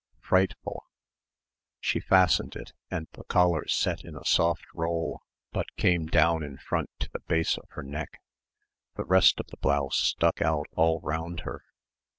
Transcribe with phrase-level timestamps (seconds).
[0.21, 0.87] Frightful...
[1.79, 6.57] she fastened it, and the collar set in a soft roll but came down in
[6.57, 8.19] front to the base of her neck.
[8.95, 11.63] The rest of the blouse stuck out all round her